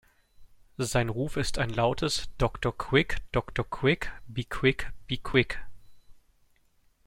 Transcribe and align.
Sein 0.79 1.09
Ruf 1.09 1.37
ist 1.37 1.59
ein 1.59 1.69
lautes 1.69 2.27
"doctor-quick 2.39 3.17
doctor-quick 3.31 4.11
be-quick 4.27 4.91
be-quick". 5.05 5.59